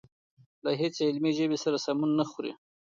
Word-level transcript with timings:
له 0.63 0.71
هېڅ 0.81 0.95
علمي 1.07 1.31
ژبې 1.37 1.57
سره 1.63 1.77
سمون 1.85 2.11
نه 2.19 2.25
خوري. 2.29 2.51